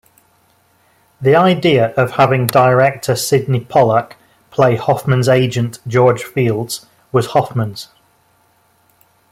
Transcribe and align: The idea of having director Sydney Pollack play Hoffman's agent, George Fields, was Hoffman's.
The 1.21 1.35
idea 1.35 1.93
of 1.93 2.13
having 2.13 2.47
director 2.47 3.15
Sydney 3.15 3.59
Pollack 3.59 4.15
play 4.49 4.75
Hoffman's 4.75 5.29
agent, 5.29 5.77
George 5.87 6.23
Fields, 6.23 6.87
was 7.11 7.27
Hoffman's. 7.27 7.87